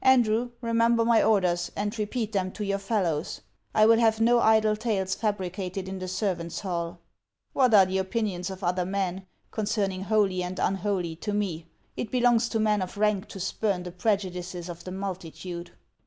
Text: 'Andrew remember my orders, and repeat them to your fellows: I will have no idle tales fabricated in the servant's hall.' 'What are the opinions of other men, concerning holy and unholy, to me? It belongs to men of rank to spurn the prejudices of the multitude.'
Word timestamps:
'Andrew 0.00 0.50
remember 0.62 1.04
my 1.04 1.22
orders, 1.22 1.70
and 1.76 1.98
repeat 1.98 2.32
them 2.32 2.50
to 2.52 2.64
your 2.64 2.78
fellows: 2.78 3.42
I 3.74 3.84
will 3.84 3.98
have 3.98 4.18
no 4.18 4.38
idle 4.40 4.76
tales 4.76 5.14
fabricated 5.14 5.90
in 5.90 5.98
the 5.98 6.08
servant's 6.08 6.60
hall.' 6.60 7.00
'What 7.52 7.74
are 7.74 7.84
the 7.84 7.98
opinions 7.98 8.48
of 8.48 8.64
other 8.64 8.86
men, 8.86 9.26
concerning 9.50 10.04
holy 10.04 10.42
and 10.42 10.58
unholy, 10.58 11.16
to 11.16 11.34
me? 11.34 11.66
It 11.98 12.10
belongs 12.10 12.48
to 12.48 12.58
men 12.58 12.80
of 12.80 12.96
rank 12.96 13.28
to 13.28 13.38
spurn 13.38 13.82
the 13.82 13.92
prejudices 13.92 14.70
of 14.70 14.84
the 14.84 14.90
multitude.' 14.90 15.72